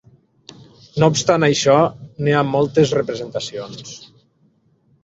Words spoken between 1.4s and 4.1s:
això, n'hi ha moltes representacions.